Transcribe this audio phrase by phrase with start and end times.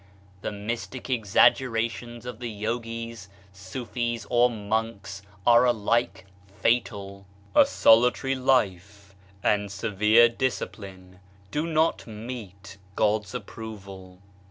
[0.41, 6.25] The mystic exaggerations of the yoghis, sufis, or monks are alike
[6.59, 11.19] fatal." A solitary life and severe discipline
[11.51, 14.17] do not meet (God's) approval.